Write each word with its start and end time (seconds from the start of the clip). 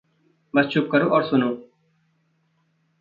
बस 0.53 0.65
चुप 0.65 0.89
करो 0.91 1.07
और 1.09 1.23
सुनो! 1.23 1.51